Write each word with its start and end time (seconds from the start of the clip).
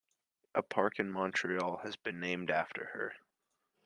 A 0.55 0.63
park 0.63 0.97
in 0.97 1.11
Montreal 1.11 1.77
has 1.83 1.95
been 1.95 2.19
named 2.19 2.49
after 2.49 2.85
her. 2.93 3.13